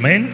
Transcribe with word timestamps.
Amén. 0.00 0.30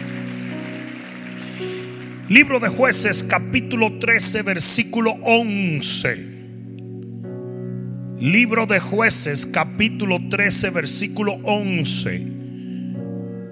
Libro 2.29 2.61
de 2.61 2.69
jueces 2.69 3.21
capítulo 3.21 3.99
13 3.99 4.43
versículo 4.43 5.11
11. 5.23 6.37
Libro 8.21 8.65
de 8.65 8.79
jueces 8.79 9.45
capítulo 9.45 10.21
13 10.29 10.69
versículo 10.69 11.33
11. 11.43 12.21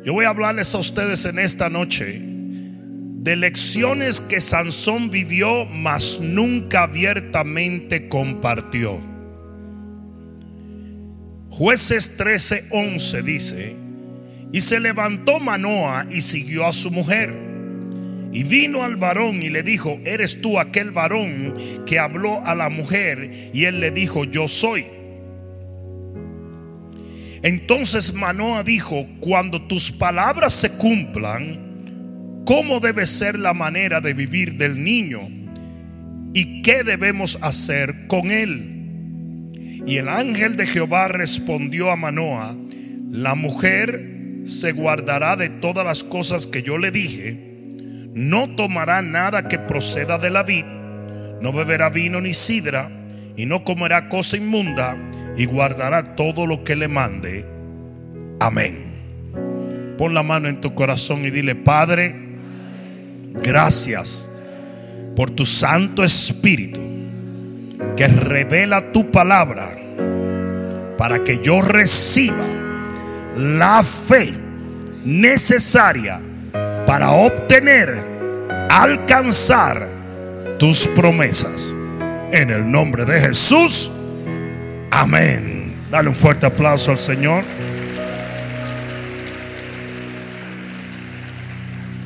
Yo 0.06 0.14
voy 0.14 0.24
a 0.24 0.30
hablarles 0.30 0.74
a 0.74 0.78
ustedes 0.78 1.26
en 1.26 1.38
esta 1.38 1.68
noche 1.68 2.22
de 2.22 3.36
lecciones 3.36 4.22
que 4.22 4.40
Sansón 4.40 5.12
vivió, 5.12 5.66
mas 5.66 6.22
nunca 6.22 6.84
abiertamente 6.84 8.08
compartió. 8.08 9.02
Jueces 11.50 12.16
13, 12.16 12.70
11 12.72 13.22
dice, 13.22 13.85
y 14.56 14.62
se 14.62 14.80
levantó 14.80 15.42
Manoa 15.42 16.08
y 16.10 16.22
siguió 16.22 16.66
a 16.66 16.72
su 16.72 16.90
mujer. 16.90 17.34
Y 18.32 18.46
vino 18.46 18.84
al 18.84 18.96
varón 18.96 19.44
y 19.44 19.50
le 19.50 19.64
dijo, 19.64 20.00
¿eres 20.06 20.40
tú 20.40 20.58
aquel 20.60 20.92
varón 20.92 21.54
que 21.86 22.00
habló 22.00 22.42
a 22.46 22.56
la 22.56 22.70
mujer? 22.70 23.50
Y 23.54 23.66
él 23.66 23.82
le 23.82 23.92
dijo, 23.92 24.24
yo 24.24 24.48
soy. 24.48 24.86
Entonces 27.44 28.14
Manoa 28.14 28.64
dijo, 28.64 29.06
cuando 29.20 29.62
tus 29.62 29.92
palabras 29.92 30.54
se 30.54 30.78
cumplan, 30.78 32.44
¿cómo 32.46 32.80
debe 32.80 33.08
ser 33.08 33.38
la 33.38 33.54
manera 33.54 34.00
de 34.00 34.14
vivir 34.14 34.54
del 34.54 34.82
niño? 34.82 35.20
¿Y 36.34 36.62
qué 36.62 36.86
debemos 36.86 37.40
hacer 37.42 38.08
con 38.08 38.32
él? 38.32 39.84
Y 39.86 39.98
el 39.98 40.08
ángel 40.08 40.56
de 40.56 40.66
Jehová 40.66 41.10
respondió 41.10 41.92
a 41.92 41.98
Manoa, 41.98 42.56
la 43.12 43.36
mujer 43.36 44.15
se 44.46 44.72
guardará 44.74 45.36
de 45.36 45.50
todas 45.50 45.86
las 45.86 46.04
cosas 46.04 46.48
que 46.48 46.62
yo 46.62 46.78
le 46.78 46.92
dije, 46.92 47.36
no 48.14 48.56
tomará 48.56 49.02
nada 49.02 49.48
que 49.48 49.58
proceda 49.58 50.18
de 50.18 50.30
la 50.30 50.44
vid, 50.44 50.66
no 51.42 51.52
beberá 51.52 51.90
vino 51.90 52.22
ni 52.22 52.34
sidra, 52.34 52.90
y 53.36 53.46
no 53.46 53.64
comerá 53.64 54.08
cosa 54.08 54.38
inmunda, 54.38 54.96
y 55.36 55.46
guardará 55.46 56.16
todo 56.16 56.46
lo 56.46 56.64
que 56.64 56.76
le 56.76 56.88
mande. 56.88 57.46
Amén. 58.40 58.86
Pon 59.98 60.14
la 60.14 60.24
mano 60.24 60.48
en 60.48 60.62
tu 60.62 60.76
corazón 60.76 61.26
y 61.26 61.32
dile, 61.32 61.56
Padre, 61.56 62.16
gracias 63.34 64.40
por 65.16 65.32
tu 65.32 65.46
Santo 65.46 66.04
Espíritu 66.04 66.80
que 67.98 68.08
revela 68.08 68.92
tu 68.92 69.12
palabra 69.12 69.76
para 70.98 71.24
que 71.24 71.40
yo 71.40 71.62
reciba 71.62 72.55
la 73.38 73.84
fe 73.84 74.34
necesaria 75.04 76.20
para 76.88 77.12
obtener, 77.12 77.98
alcanzar 78.70 79.88
tus 80.60 80.88
promesas. 80.90 81.74
En 82.32 82.50
el 82.50 82.70
nombre 82.70 83.06
de 83.06 83.20
Jesús. 83.22 83.92
Amén. 84.92 85.74
Dale 85.90 86.10
un 86.10 86.16
fuerte 86.16 86.46
aplauso 86.46 86.92
al 86.92 86.98
Señor. 86.98 87.44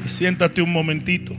Y 0.06 0.08
siéntate 0.08 0.62
un 0.62 0.72
momentito. 0.72 1.36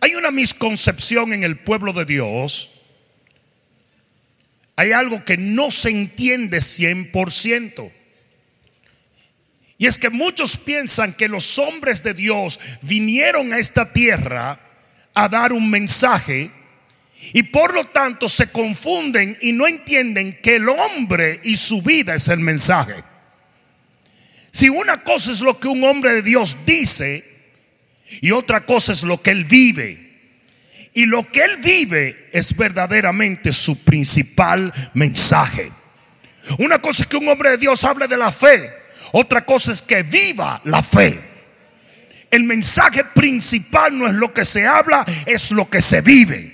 Hay 0.00 0.14
una 0.16 0.30
misconcepción 0.30 1.32
en 1.32 1.44
el 1.44 1.56
pueblo 1.56 1.94
de 1.94 2.04
Dios. 2.04 2.73
Hay 4.76 4.92
algo 4.92 5.24
que 5.24 5.36
no 5.36 5.70
se 5.70 5.90
entiende 5.90 6.58
100%. 6.58 7.92
Y 9.78 9.86
es 9.86 9.98
que 9.98 10.10
muchos 10.10 10.56
piensan 10.56 11.12
que 11.12 11.28
los 11.28 11.58
hombres 11.58 12.02
de 12.02 12.14
Dios 12.14 12.60
vinieron 12.82 13.52
a 13.52 13.58
esta 13.58 13.92
tierra 13.92 14.58
a 15.14 15.28
dar 15.28 15.52
un 15.52 15.70
mensaje 15.70 16.50
y 17.32 17.42
por 17.44 17.74
lo 17.74 17.84
tanto 17.84 18.28
se 18.28 18.48
confunden 18.48 19.36
y 19.40 19.52
no 19.52 19.66
entienden 19.66 20.38
que 20.42 20.56
el 20.56 20.68
hombre 20.68 21.40
y 21.44 21.56
su 21.56 21.82
vida 21.82 22.14
es 22.14 22.28
el 22.28 22.40
mensaje. 22.40 22.94
Si 24.52 24.68
una 24.68 25.02
cosa 25.02 25.32
es 25.32 25.40
lo 25.40 25.58
que 25.58 25.68
un 25.68 25.82
hombre 25.84 26.12
de 26.12 26.22
Dios 26.22 26.58
dice 26.66 27.24
y 28.20 28.30
otra 28.30 28.64
cosa 28.66 28.92
es 28.92 29.02
lo 29.02 29.20
que 29.20 29.30
él 29.30 29.44
vive. 29.44 30.03
Y 30.94 31.06
lo 31.06 31.28
que 31.30 31.44
él 31.44 31.56
vive 31.62 32.28
es 32.32 32.56
verdaderamente 32.56 33.52
su 33.52 33.82
principal 33.84 34.72
mensaje. 34.94 35.70
Una 36.58 36.78
cosa 36.78 37.02
es 37.02 37.08
que 37.08 37.16
un 37.16 37.28
hombre 37.28 37.50
de 37.50 37.58
Dios 37.58 37.82
hable 37.84 38.06
de 38.06 38.16
la 38.16 38.30
fe, 38.30 38.70
otra 39.12 39.44
cosa 39.44 39.72
es 39.72 39.82
que 39.82 40.04
viva 40.04 40.60
la 40.64 40.82
fe. 40.82 41.20
El 42.30 42.44
mensaje 42.44 43.04
principal 43.04 43.98
no 43.98 44.06
es 44.06 44.14
lo 44.14 44.32
que 44.32 44.44
se 44.44 44.66
habla, 44.66 45.04
es 45.26 45.50
lo 45.50 45.68
que 45.68 45.82
se 45.82 46.00
vive. 46.00 46.53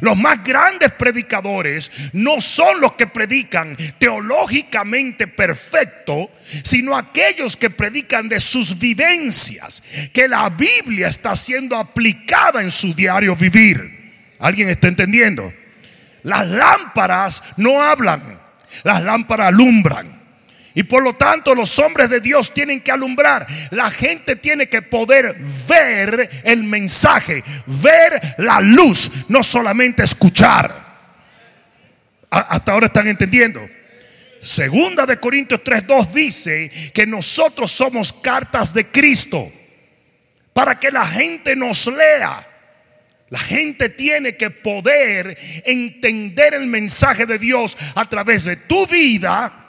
Los 0.00 0.16
más 0.16 0.42
grandes 0.42 0.92
predicadores 0.92 1.90
no 2.12 2.40
son 2.40 2.80
los 2.80 2.92
que 2.92 3.06
predican 3.06 3.76
teológicamente 3.98 5.26
perfecto, 5.26 6.30
sino 6.62 6.96
aquellos 6.96 7.56
que 7.56 7.70
predican 7.70 8.28
de 8.28 8.40
sus 8.40 8.78
vivencias, 8.78 9.82
que 10.12 10.28
la 10.28 10.48
Biblia 10.50 11.08
está 11.08 11.36
siendo 11.36 11.76
aplicada 11.76 12.62
en 12.62 12.70
su 12.70 12.94
diario 12.94 13.36
vivir. 13.36 14.02
¿Alguien 14.38 14.68
está 14.68 14.88
entendiendo? 14.88 15.52
Las 16.22 16.46
lámparas 16.46 17.42
no 17.56 17.82
hablan, 17.82 18.40
las 18.84 19.02
lámparas 19.02 19.48
alumbran. 19.48 20.11
Y 20.74 20.84
por 20.84 21.02
lo 21.02 21.14
tanto 21.14 21.54
los 21.54 21.78
hombres 21.78 22.08
de 22.08 22.20
Dios 22.20 22.54
tienen 22.54 22.80
que 22.80 22.90
alumbrar. 22.90 23.46
La 23.70 23.90
gente 23.90 24.36
tiene 24.36 24.68
que 24.68 24.82
poder 24.82 25.36
ver 25.68 26.42
el 26.44 26.64
mensaje, 26.64 27.44
ver 27.66 28.36
la 28.38 28.60
luz, 28.60 29.28
no 29.28 29.42
solamente 29.42 30.02
escuchar. 30.02 30.74
Hasta 32.30 32.72
ahora 32.72 32.86
están 32.86 33.08
entendiendo. 33.08 33.60
Segunda 34.40 35.04
de 35.04 35.18
Corintios 35.18 35.62
3:2 35.62 36.12
dice 36.12 36.70
que 36.94 37.06
nosotros 37.06 37.70
somos 37.70 38.12
cartas 38.12 38.72
de 38.72 38.86
Cristo 38.86 39.52
para 40.54 40.80
que 40.80 40.90
la 40.90 41.06
gente 41.06 41.54
nos 41.54 41.86
lea. 41.86 42.48
La 43.28 43.38
gente 43.38 43.88
tiene 43.88 44.36
que 44.36 44.50
poder 44.50 45.38
entender 45.64 46.54
el 46.54 46.66
mensaje 46.66 47.24
de 47.24 47.38
Dios 47.38 47.76
a 47.94 48.04
través 48.06 48.44
de 48.44 48.56
tu 48.56 48.86
vida 48.86 49.61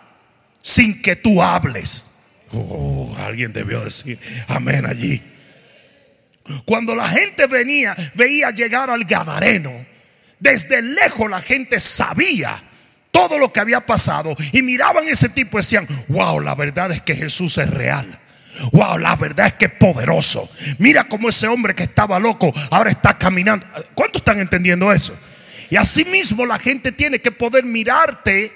sin 0.64 1.04
que 1.04 1.16
tú 1.16 1.44
hables. 1.44 2.22
Oh, 2.52 3.16
alguien 3.20 3.54
debió 3.54 3.84
decir 3.84 4.18
amén 4.48 4.88
allí. 4.88 5.22
Cuando 6.66 6.96
la 6.96 7.08
gente 7.08 7.46
venía, 7.48 7.96
veía 8.16 8.50
llegar 8.50 8.90
al 8.90 9.06
Gadareno, 9.06 9.72
desde 10.40 10.82
lejos 10.82 11.30
la 11.30 11.42
gente 11.42 11.80
sabía 11.80 12.62
todo 13.12 13.38
lo 13.38 13.54
que 13.54 13.60
había 13.60 13.86
pasado 13.86 14.36
y 14.52 14.62
miraban 14.62 15.08
ese 15.08 15.30
tipo 15.30 15.58
y 15.58 15.62
decían, 15.62 15.88
wow, 16.08 16.40
la 16.40 16.56
verdad 16.56 16.92
es 16.92 17.02
que 17.02 17.16
Jesús 17.16 17.58
es 17.60 17.70
real. 17.70 18.20
Wow, 18.72 19.00
la 19.00 19.16
verdad 19.16 19.48
es 19.48 19.54
que 19.54 19.66
es 19.66 19.72
poderoso. 19.72 20.48
Mira 20.80 21.06
cómo 21.06 21.30
ese 21.30 21.48
hombre 21.48 21.76
que 21.76 21.84
estaba 21.84 22.20
loco 22.20 22.54
ahora 22.72 22.92
está 22.92 23.18
caminando. 23.18 23.66
¿Cuántos 23.94 24.22
están 24.22 24.40
entendiendo 24.40 24.92
eso? 24.92 25.14
Y 25.70 25.76
así 25.76 26.06
mismo 26.06 26.46
la 26.46 26.60
gente 26.60 26.92
tiene 26.92 27.20
que 27.20 27.32
poder 27.32 27.64
mirarte 27.64 28.52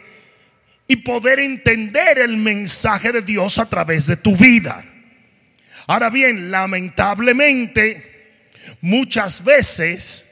y 0.87 0.97
poder 0.97 1.39
entender 1.39 2.19
el 2.19 2.37
mensaje 2.37 3.11
de 3.11 3.21
Dios 3.21 3.59
a 3.59 3.69
través 3.69 4.07
de 4.07 4.17
tu 4.17 4.35
vida. 4.35 4.83
Ahora 5.85 6.09
bien, 6.09 6.51
lamentablemente, 6.51 8.33
muchas 8.81 9.43
veces 9.43 10.27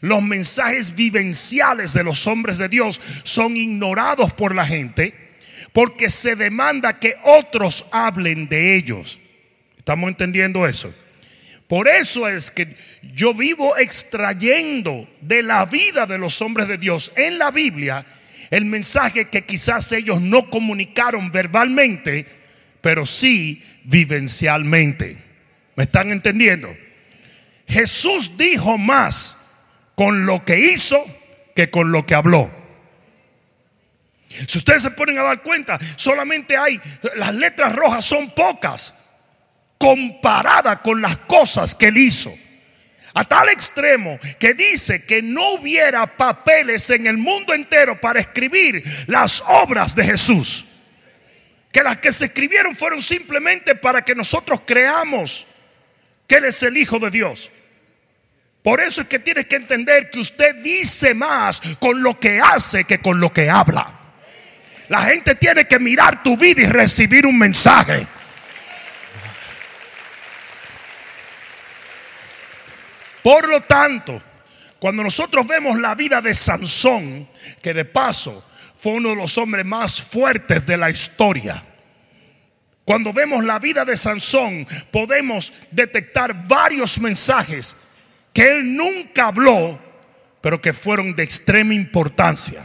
los 0.00 0.22
mensajes 0.22 0.94
vivenciales 0.94 1.92
de 1.92 2.04
los 2.04 2.26
hombres 2.26 2.58
de 2.58 2.68
Dios 2.68 3.00
son 3.22 3.56
ignorados 3.56 4.32
por 4.32 4.54
la 4.54 4.66
gente 4.66 5.14
porque 5.72 6.10
se 6.10 6.36
demanda 6.36 6.98
que 6.98 7.16
otros 7.24 7.86
hablen 7.92 8.48
de 8.48 8.76
ellos. 8.76 9.18
¿Estamos 9.76 10.08
entendiendo 10.08 10.66
eso? 10.66 10.92
Por 11.68 11.88
eso 11.88 12.28
es 12.28 12.50
que 12.50 12.74
yo 13.14 13.34
vivo 13.34 13.76
extrayendo 13.76 15.08
de 15.20 15.42
la 15.42 15.66
vida 15.66 16.06
de 16.06 16.18
los 16.18 16.40
hombres 16.40 16.68
de 16.68 16.78
Dios 16.78 17.12
en 17.16 17.38
la 17.38 17.50
Biblia 17.50 18.06
el 18.50 18.64
mensaje 18.64 19.28
que 19.28 19.44
quizás 19.44 19.92
ellos 19.92 20.20
no 20.20 20.50
comunicaron 20.50 21.32
verbalmente, 21.32 22.26
pero 22.80 23.06
sí 23.06 23.64
vivencialmente. 23.84 25.16
¿Me 25.74 25.84
están 25.84 26.10
entendiendo? 26.10 26.74
Jesús 27.68 28.36
dijo 28.36 28.78
más 28.78 29.64
con 29.94 30.26
lo 30.26 30.44
que 30.44 30.58
hizo 30.58 31.02
que 31.54 31.70
con 31.70 31.90
lo 31.90 32.06
que 32.06 32.14
habló. 32.14 32.50
Si 34.28 34.58
ustedes 34.58 34.82
se 34.82 34.90
ponen 34.90 35.18
a 35.18 35.22
dar 35.22 35.42
cuenta, 35.42 35.78
solamente 35.96 36.56
hay, 36.56 36.80
las 37.16 37.34
letras 37.34 37.74
rojas 37.74 38.04
son 38.04 38.30
pocas 38.30 38.94
comparadas 39.78 40.80
con 40.80 41.00
las 41.00 41.16
cosas 41.18 41.74
que 41.74 41.88
él 41.88 41.96
hizo. 41.96 42.32
A 43.18 43.24
tal 43.24 43.48
extremo 43.48 44.20
que 44.38 44.52
dice 44.52 45.06
que 45.06 45.22
no 45.22 45.54
hubiera 45.54 46.06
papeles 46.06 46.90
en 46.90 47.06
el 47.06 47.16
mundo 47.16 47.54
entero 47.54 47.98
para 47.98 48.20
escribir 48.20 48.84
las 49.06 49.42
obras 49.46 49.96
de 49.96 50.04
Jesús. 50.04 50.64
que 51.72 51.82
las 51.82 51.98
que 51.98 52.12
se 52.12 52.26
escribieron 52.26 52.74
fueron 52.74 53.02
simplemente 53.02 53.74
para 53.74 54.02
que 54.02 54.14
nosotros 54.14 54.60
creamos 54.66 55.46
que 56.26 56.36
Él 56.36 56.44
es 56.44 56.62
el 56.62 56.76
Hijo 56.76 56.98
de 56.98 57.10
Dios. 57.10 57.50
Por 58.62 58.80
eso 58.80 59.02
es 59.02 59.06
que 59.08 59.18
tienes 59.18 59.46
que 59.46 59.56
entender 59.56 60.10
que 60.10 60.18
usted 60.18 60.54
dice 60.56 61.14
más 61.14 61.62
con 61.78 62.02
lo 62.02 62.18
que 62.20 62.40
hace 62.40 62.84
que 62.84 62.98
con 63.00 63.20
lo 63.20 63.32
que 63.32 63.48
habla. 63.48 63.90
La 64.88 65.02
gente 65.02 65.34
tiene 65.34 65.66
que 65.66 65.78
mirar 65.78 66.22
tu 66.22 66.36
vida 66.36 66.62
y 66.62 66.66
recibir 66.66 67.26
un 67.26 67.38
mensaje. 67.38 68.06
Por 73.26 73.48
lo 73.48 73.60
tanto, 73.62 74.22
cuando 74.78 75.02
nosotros 75.02 75.48
vemos 75.48 75.80
la 75.80 75.96
vida 75.96 76.20
de 76.20 76.32
Sansón, 76.32 77.28
que 77.60 77.74
de 77.74 77.84
paso 77.84 78.48
fue 78.76 78.92
uno 78.92 79.08
de 79.08 79.16
los 79.16 79.36
hombres 79.36 79.66
más 79.66 80.00
fuertes 80.00 80.64
de 80.64 80.76
la 80.76 80.90
historia, 80.90 81.60
cuando 82.84 83.12
vemos 83.12 83.44
la 83.44 83.58
vida 83.58 83.84
de 83.84 83.96
Sansón, 83.96 84.64
podemos 84.92 85.52
detectar 85.72 86.46
varios 86.46 87.00
mensajes 87.00 87.76
que 88.32 88.48
él 88.48 88.76
nunca 88.76 89.26
habló, 89.26 89.76
pero 90.40 90.62
que 90.62 90.72
fueron 90.72 91.16
de 91.16 91.24
extrema 91.24 91.74
importancia. 91.74 92.64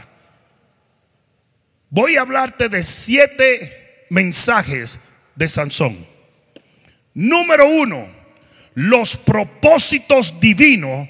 Voy 1.90 2.18
a 2.18 2.20
hablarte 2.20 2.68
de 2.68 2.84
siete 2.84 4.06
mensajes 4.10 5.00
de 5.34 5.48
Sansón. 5.48 6.06
Número 7.14 7.66
uno, 7.66 8.21
los 8.74 9.16
propósitos 9.16 10.40
divinos 10.40 11.08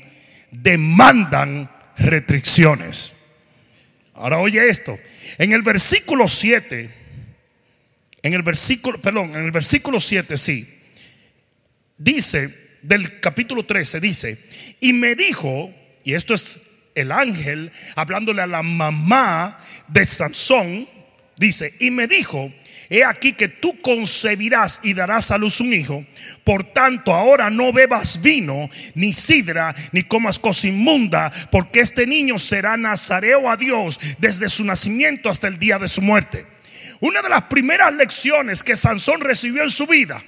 demandan 0.50 1.70
restricciones. 1.96 3.14
Ahora 4.14 4.38
oye 4.38 4.68
esto. 4.68 4.98
En 5.38 5.52
el 5.52 5.62
versículo 5.62 6.28
7, 6.28 6.90
en 8.22 8.34
el 8.34 8.42
versículo, 8.42 9.00
perdón, 9.00 9.30
en 9.30 9.44
el 9.44 9.50
versículo 9.50 9.98
7, 10.00 10.36
sí, 10.36 10.68
dice, 11.98 12.54
del 12.82 13.20
capítulo 13.20 13.64
13, 13.64 14.00
dice, 14.00 14.38
y 14.80 14.92
me 14.92 15.14
dijo, 15.14 15.72
y 16.04 16.14
esto 16.14 16.34
es 16.34 16.72
el 16.94 17.12
ángel 17.12 17.72
hablándole 17.96 18.42
a 18.42 18.46
la 18.46 18.62
mamá 18.62 19.58
de 19.88 20.04
Sansón, 20.04 20.86
dice, 21.36 21.72
y 21.80 21.90
me 21.90 22.06
dijo, 22.06 22.52
he 22.92 23.04
aquí 23.04 23.32
que 23.32 23.48
tú 23.48 23.80
concebirás 23.80 24.80
y 24.82 24.92
darás 24.92 25.30
a 25.30 25.38
luz 25.38 25.60
un 25.60 25.72
hijo, 25.72 26.04
por 26.44 26.62
tanto 26.62 27.14
ahora 27.14 27.48
no 27.48 27.72
bebas 27.72 28.20
vino, 28.20 28.68
ni 28.94 29.14
sidra, 29.14 29.74
ni 29.92 30.02
comas 30.02 30.38
cosa 30.38 30.68
inmunda, 30.68 31.32
porque 31.50 31.80
este 31.80 32.06
niño 32.06 32.38
será 32.38 32.76
nazareo 32.76 33.50
a 33.50 33.56
Dios 33.56 33.98
desde 34.18 34.50
su 34.50 34.62
nacimiento 34.64 35.30
hasta 35.30 35.48
el 35.48 35.58
día 35.58 35.78
de 35.78 35.88
su 35.88 36.02
muerte. 36.02 36.44
Una 37.00 37.22
de 37.22 37.30
las 37.30 37.44
primeras 37.44 37.94
lecciones 37.94 38.62
que 38.62 38.76
Sansón 38.76 39.22
recibió 39.22 39.62
en 39.62 39.70
su 39.70 39.86
vida 39.86 40.22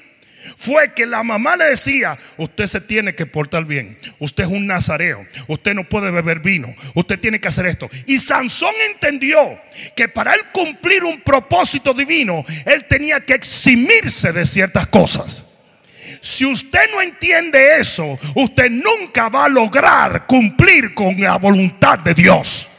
fue 0.56 0.92
que 0.94 1.06
la 1.06 1.22
mamá 1.22 1.56
le 1.56 1.64
decía, 1.64 2.18
usted 2.36 2.66
se 2.66 2.80
tiene 2.80 3.14
que 3.14 3.26
portar 3.26 3.64
bien, 3.64 3.98
usted 4.18 4.44
es 4.44 4.50
un 4.50 4.66
nazareo, 4.66 5.24
usted 5.48 5.74
no 5.74 5.84
puede 5.84 6.10
beber 6.10 6.40
vino, 6.40 6.74
usted 6.94 7.18
tiene 7.18 7.40
que 7.40 7.48
hacer 7.48 7.66
esto. 7.66 7.88
Y 8.06 8.18
Sansón 8.18 8.74
entendió 8.90 9.38
que 9.96 10.08
para 10.08 10.34
él 10.34 10.40
cumplir 10.52 11.04
un 11.04 11.20
propósito 11.20 11.94
divino, 11.94 12.44
él 12.66 12.84
tenía 12.88 13.20
que 13.20 13.34
eximirse 13.34 14.32
de 14.32 14.46
ciertas 14.46 14.86
cosas. 14.86 15.54
Si 16.20 16.44
usted 16.46 16.90
no 16.92 17.02
entiende 17.02 17.78
eso, 17.78 18.18
usted 18.34 18.70
nunca 18.70 19.28
va 19.28 19.44
a 19.44 19.48
lograr 19.48 20.26
cumplir 20.26 20.94
con 20.94 21.20
la 21.20 21.36
voluntad 21.36 21.98
de 21.98 22.14
Dios. 22.14 22.73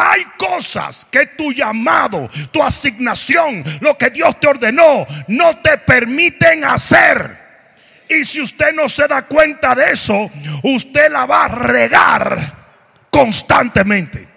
Hay 0.00 0.22
cosas 0.36 1.08
que 1.10 1.26
tu 1.26 1.52
llamado, 1.52 2.30
tu 2.52 2.62
asignación, 2.62 3.64
lo 3.80 3.98
que 3.98 4.10
Dios 4.10 4.38
te 4.38 4.46
ordenó, 4.46 5.04
no 5.26 5.56
te 5.58 5.76
permiten 5.78 6.62
hacer. 6.62 7.36
Y 8.08 8.24
si 8.24 8.40
usted 8.40 8.72
no 8.74 8.88
se 8.88 9.08
da 9.08 9.22
cuenta 9.22 9.74
de 9.74 9.90
eso, 9.90 10.30
usted 10.62 11.10
la 11.10 11.26
va 11.26 11.46
a 11.46 11.48
regar 11.48 12.54
constantemente. 13.10 14.28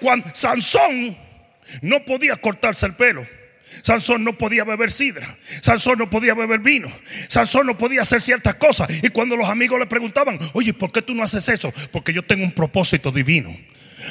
cuando 0.00 0.28
Sansón 0.34 1.16
no 1.82 2.00
podía 2.00 2.34
cortarse 2.36 2.86
el 2.86 2.94
pelo. 2.94 3.24
Sansón 3.82 4.24
no 4.24 4.36
podía 4.36 4.64
beber 4.64 4.90
sidra. 4.90 5.36
Sansón 5.62 5.98
no 5.98 6.10
podía 6.10 6.34
beber 6.34 6.60
vino. 6.60 6.90
Sansón 7.28 7.66
no 7.66 7.78
podía 7.78 8.02
hacer 8.02 8.20
ciertas 8.20 8.56
cosas. 8.56 8.88
Y 9.02 9.08
cuando 9.10 9.36
los 9.36 9.48
amigos 9.48 9.78
le 9.78 9.86
preguntaban, 9.86 10.38
oye, 10.52 10.74
¿por 10.74 10.92
qué 10.92 11.02
tú 11.02 11.14
no 11.14 11.22
haces 11.22 11.48
eso? 11.48 11.72
Porque 11.92 12.12
yo 12.12 12.22
tengo 12.22 12.44
un 12.44 12.52
propósito 12.52 13.10
divino. 13.10 13.56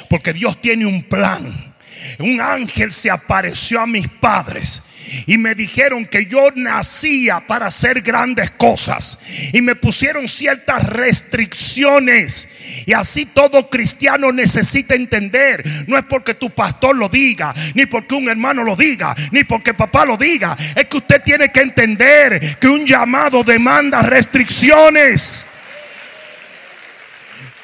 Porque 0.08 0.32
Dios 0.32 0.60
tiene 0.60 0.86
un 0.86 1.02
plan. 1.02 1.74
Un 2.18 2.40
ángel 2.40 2.92
se 2.92 3.10
apareció 3.10 3.80
a 3.80 3.86
mis 3.86 4.08
padres 4.08 4.82
y 5.26 5.38
me 5.38 5.54
dijeron 5.54 6.06
que 6.06 6.26
yo 6.26 6.50
nacía 6.54 7.40
para 7.46 7.66
hacer 7.66 8.02
grandes 8.02 8.50
cosas 8.50 9.18
y 9.52 9.60
me 9.62 9.74
pusieron 9.74 10.28
ciertas 10.28 10.82
restricciones. 10.84 12.48
Y 12.86 12.92
así 12.92 13.26
todo 13.26 13.68
cristiano 13.68 14.32
necesita 14.32 14.94
entender, 14.94 15.64
no 15.86 15.98
es 15.98 16.04
porque 16.04 16.34
tu 16.34 16.50
pastor 16.50 16.96
lo 16.96 17.08
diga, 17.08 17.54
ni 17.74 17.86
porque 17.86 18.14
un 18.14 18.28
hermano 18.28 18.64
lo 18.64 18.76
diga, 18.76 19.14
ni 19.32 19.44
porque 19.44 19.74
papá 19.74 20.04
lo 20.04 20.16
diga, 20.16 20.56
es 20.76 20.86
que 20.86 20.98
usted 20.98 21.22
tiene 21.22 21.50
que 21.50 21.60
entender 21.60 22.58
que 22.58 22.68
un 22.68 22.86
llamado 22.86 23.42
demanda 23.42 24.02
restricciones. 24.02 25.46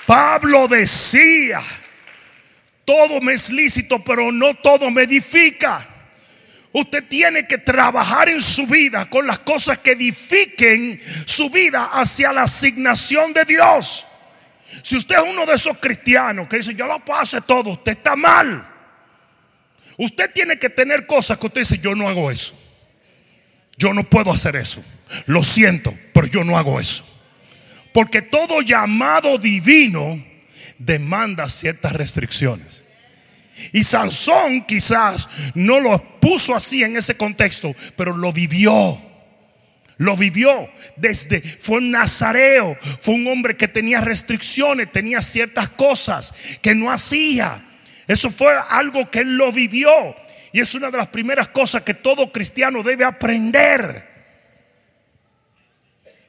Pablo 0.07 0.69
decía, 0.69 1.61
todo 2.85 3.21
me 3.21 3.35
es 3.35 3.51
lícito, 3.51 4.03
pero 4.05 4.31
no 4.31 4.55
todo 4.55 4.91
me 4.91 5.03
edifica. 5.03 5.96
Usted 6.79 7.05
tiene 7.09 7.47
que 7.47 7.57
trabajar 7.57 8.29
en 8.29 8.43
su 8.43 8.67
vida 8.67 9.09
con 9.09 9.27
las 9.27 9.39
cosas 9.39 9.79
que 9.79 9.93
edifiquen 9.93 11.01
su 11.25 11.49
vida 11.49 11.87
hacia 11.91 12.35
la 12.35 12.43
asignación 12.43 13.33
de 13.33 13.47
Dios. 13.47 14.05
Si 14.83 14.95
usted 14.95 15.15
es 15.17 15.23
uno 15.27 15.47
de 15.47 15.55
esos 15.55 15.79
cristianos 15.79 16.49
que 16.49 16.59
dice, 16.59 16.75
yo 16.75 16.87
lo 16.87 17.03
puedo 17.03 17.19
hacer 17.19 17.41
todo, 17.45 17.71
usted 17.71 17.93
está 17.93 18.15
mal. 18.15 18.69
Usted 19.97 20.31
tiene 20.35 20.59
que 20.59 20.69
tener 20.69 21.07
cosas 21.07 21.39
que 21.39 21.47
usted 21.47 21.63
dice, 21.63 21.79
yo 21.79 21.95
no 21.95 22.11
hago 22.11 22.31
eso. 22.31 22.53
Yo 23.79 23.95
no 23.95 24.05
puedo 24.05 24.31
hacer 24.31 24.55
eso. 24.57 24.85
Lo 25.25 25.43
siento, 25.43 25.95
pero 26.13 26.27
yo 26.27 26.45
no 26.45 26.59
hago 26.59 26.79
eso. 26.79 27.05
Porque 27.95 28.21
todo 28.21 28.61
llamado 28.61 29.39
divino 29.39 30.23
demanda 30.77 31.49
ciertas 31.49 31.95
restricciones. 31.95 32.85
Y 33.73 33.85
Sansón 33.85 34.65
quizás 34.65 35.29
no 35.55 35.81
lo 35.81 35.99
puso 36.21 36.55
así 36.55 36.83
en 36.83 36.97
ese 36.97 37.17
contexto, 37.17 37.75
pero 37.97 38.17
lo 38.17 38.33
vivió. 38.33 38.99
Lo 39.99 40.15
vivió 40.17 40.69
desde, 40.97 41.41
fue 41.41 41.79
un 41.79 41.91
nazareo, 41.91 42.77
fue 43.01 43.15
un 43.15 43.27
hombre 43.29 43.57
que 43.57 43.67
tenía 43.67 44.03
restricciones, 44.03 44.93
tenía 44.93 45.23
ciertas 45.23 45.71
cosas 45.71 46.35
que 46.61 46.75
no 46.75 46.91
hacía. 46.91 47.63
Eso 48.07 48.31
fue 48.31 48.53
algo 48.69 49.11
que 49.11 49.21
él 49.21 49.37
lo 49.37 49.51
vivió. 49.53 49.91
Y 50.53 50.61
es 50.61 50.75
una 50.75 50.91
de 50.91 50.99
las 50.99 51.09
primeras 51.09 51.49
cosas 51.49 51.83
que 51.83 51.95
todo 51.95 52.31
cristiano 52.31 52.83
debe 52.83 53.05
aprender. 53.05 54.17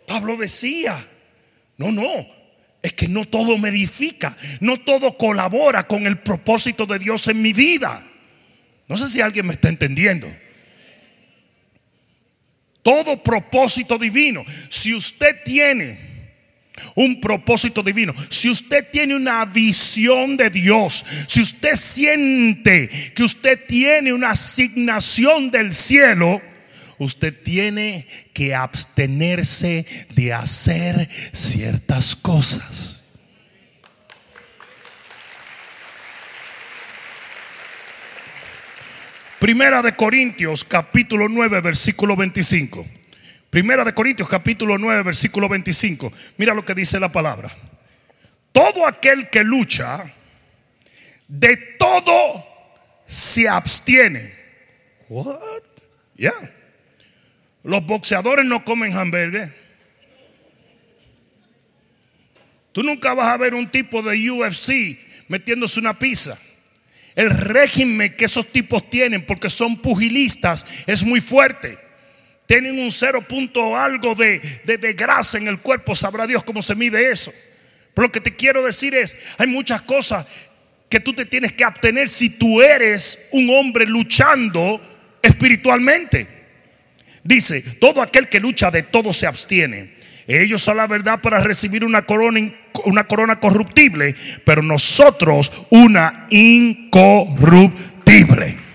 Pablo 0.07 0.38
decía, 0.38 1.05
no, 1.77 1.91
no, 1.91 2.10
es 2.81 2.93
que 2.93 3.07
no 3.07 3.25
todo 3.25 3.57
me 3.57 3.69
edifica, 3.69 4.38
no 4.60 4.79
todo 4.79 5.17
colabora 5.17 5.88
con 5.88 6.07
el 6.07 6.19
propósito 6.19 6.86
de 6.86 7.00
Dios 7.00 7.27
en 7.27 7.41
mi 7.41 7.53
vida. 7.53 8.03
No 8.88 8.96
sé 8.98 9.10
si 9.10 9.22
alguien 9.22 9.48
me 9.48 9.53
está 9.53 9.69
entendiendo. 9.69 10.31
Todo 12.81 13.22
propósito 13.22 13.98
divino, 13.98 14.46
si 14.69 14.93
usted 14.93 15.43
tiene 15.43 16.00
un 16.96 17.19
propósito 17.19 17.84
divino, 17.84 18.13
si 18.29 18.50
usted 18.50 18.88
tiene 18.91 19.15
una 19.15 19.43
visión 19.46 20.38
de 20.38 20.50
Dios, 20.50 21.05
si 21.27 21.41
usted 21.41 21.75
siente 21.75 22.88
que 23.13 23.24
usted 23.24 23.60
tiene 23.67 24.13
una 24.13 24.31
asignación 24.31 25.51
del 25.51 25.74
cielo, 25.74 26.41
usted 26.99 27.33
tiene 27.43 28.07
que 28.33 28.55
abstenerse 28.55 29.85
de 30.15 30.33
hacer 30.33 31.09
ciertas 31.33 32.15
cosas. 32.15 32.97
Primera 39.39 39.83
de 39.83 39.95
Corintios 39.95 40.63
capítulo 40.63 41.29
9 41.29 41.61
versículo 41.61 42.15
25. 42.15 42.85
Primera 43.51 43.85
de 43.85 43.93
Corintios 43.93 44.27
capítulo 44.27 44.79
9 44.79 45.03
versículo 45.03 45.47
25. 45.47 46.11
Mira 46.37 46.55
lo 46.55 46.65
que 46.65 46.73
dice 46.73 46.99
la 46.99 47.11
palabra. 47.11 47.55
Todo 48.51 48.87
aquel 48.87 49.29
que 49.29 49.43
lucha, 49.43 50.11
de 51.27 51.55
todo 51.77 52.43
se 53.05 53.47
abstiene. 53.47 54.33
What? 55.09 55.61
Yeah. 56.15 56.56
Los 57.67 57.86
boxeadores 57.86 58.45
no 58.45 58.63
comen 58.63 58.95
hamburgues. 58.95 59.50
Tú 62.71 62.81
nunca 62.81 63.13
vas 63.13 63.27
a 63.27 63.38
ver 63.38 63.53
un 63.53 63.69
tipo 63.69 64.01
de 64.01 64.31
UFC 64.31 64.97
metiéndose 65.27 65.77
una 65.81 66.00
pizza. 66.00 66.39
El 67.13 67.29
régimen 67.29 68.15
que 68.15 68.24
esos 68.24 68.53
tipos 68.53 68.89
tienen, 68.89 69.25
porque 69.25 69.50
son 69.50 69.81
pugilistas, 69.81 70.65
es 70.86 71.03
muy 71.03 71.19
fuerte. 71.19 71.77
Tienen 72.45 72.79
un 72.79 72.89
cero 72.89 73.21
punto 73.27 73.75
algo 73.75 74.15
de, 74.15 74.39
de, 74.63 74.93
grasa 74.93 75.38
en 75.38 75.50
el 75.50 75.59
cuerpo, 75.59 75.93
sabrá 75.93 76.25
Dios 76.25 76.45
cómo 76.45 76.62
se 76.62 76.74
mide 76.74 77.12
eso. 77.12 77.33
Pero 77.93 78.07
lo 78.07 78.12
que 78.13 78.21
te 78.21 78.33
quiero 78.33 78.63
decir 78.63 78.95
es, 78.95 79.17
hay 79.38 79.47
muchas 79.47 79.81
cosas 79.81 80.25
que 80.88 81.01
tú 81.01 81.12
te 81.12 81.25
tienes 81.25 81.51
que 81.51 81.65
abstener 81.65 82.07
si 82.07 82.29
tú 82.29 82.62
eres 82.62 83.27
un 83.33 83.50
hombre 83.50 83.86
luchando 83.86 84.79
espiritualmente. 85.21 86.37
Dice, 87.27 87.62
todo 87.81 88.01
aquel 88.01 88.29
que 88.29 88.39
lucha 88.39 88.72
de 88.72 88.84
todo 88.84 89.12
se 89.12 89.27
abstiene. 89.27 89.98
Ellos 90.27 90.62
son 90.62 90.77
la 90.77 90.88
verdad 90.88 91.19
para 91.19 91.41
recibir 91.41 91.84
una 91.84 92.03
corona, 92.03 92.39
una 92.86 93.05
corona 93.05 93.41
corruptible, 93.41 94.15
pero 94.46 94.62
nosotros 94.62 95.51
una 95.69 96.27
incorruptible. 96.29 98.66